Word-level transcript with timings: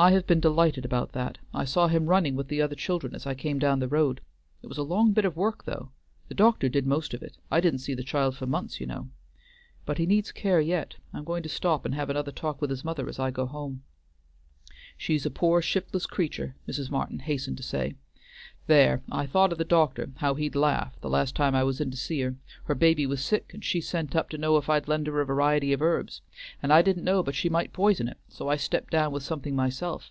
"I 0.00 0.12
have 0.12 0.28
been 0.28 0.38
delighted 0.38 0.84
about 0.84 1.10
that. 1.14 1.38
I 1.52 1.64
saw 1.64 1.88
him 1.88 2.06
running 2.06 2.36
with 2.36 2.46
the 2.46 2.62
other 2.62 2.76
children 2.76 3.16
as 3.16 3.26
I 3.26 3.34
came 3.34 3.58
down 3.58 3.80
the 3.80 3.88
road. 3.88 4.20
It 4.62 4.68
was 4.68 4.78
a 4.78 4.84
long 4.84 5.10
bit 5.10 5.24
of 5.24 5.36
work, 5.36 5.64
though. 5.64 5.90
The 6.28 6.36
doctor 6.36 6.68
did 6.68 6.86
most 6.86 7.14
of 7.14 7.22
it; 7.24 7.36
I 7.50 7.60
didn't 7.60 7.80
see 7.80 7.94
the 7.94 8.04
child 8.04 8.36
for 8.36 8.46
months, 8.46 8.78
you 8.78 8.86
know. 8.86 9.08
But 9.84 9.98
he 9.98 10.06
needs 10.06 10.30
care 10.30 10.60
yet; 10.60 10.94
I'm 11.12 11.24
going 11.24 11.42
to 11.42 11.48
stop 11.48 11.84
and 11.84 11.96
have 11.96 12.10
another 12.10 12.30
talk 12.30 12.60
with 12.60 12.70
his 12.70 12.84
mother 12.84 13.08
as 13.08 13.18
I 13.18 13.32
go 13.32 13.44
home." 13.46 13.82
"She's 14.96 15.26
a 15.26 15.30
pore 15.32 15.60
shiftless 15.60 16.06
creature," 16.06 16.54
Mrs. 16.68 16.92
Martin 16.92 17.18
hastened 17.18 17.56
to 17.56 17.64
say. 17.64 17.96
"There, 18.68 19.02
I 19.10 19.24
thought 19.24 19.50
o' 19.50 19.56
the 19.56 19.64
doctor, 19.64 20.10
how 20.16 20.34
he'd 20.34 20.54
laugh, 20.54 21.00
the 21.00 21.08
last 21.08 21.34
time 21.34 21.54
I 21.54 21.64
was 21.64 21.80
in 21.80 21.90
to 21.90 21.96
see 21.96 22.20
her; 22.20 22.36
her 22.64 22.74
baby 22.74 23.06
was 23.06 23.24
sick, 23.24 23.52
and 23.54 23.64
she 23.64 23.80
sent 23.80 24.14
up 24.14 24.28
to 24.28 24.36
know 24.38 24.58
if 24.58 24.68
I'd 24.68 24.88
lend 24.88 25.06
her 25.06 25.22
a 25.22 25.26
variety 25.26 25.72
of 25.72 25.80
herbs, 25.80 26.20
and 26.62 26.70
I 26.70 26.82
didn't 26.82 27.04
know 27.04 27.22
but 27.22 27.34
she 27.34 27.48
might 27.48 27.72
p'isen 27.72 28.10
it, 28.10 28.18
so 28.28 28.48
I 28.50 28.56
stepped 28.56 28.90
down 28.92 29.10
with 29.10 29.22
something 29.22 29.56
myself. 29.56 30.10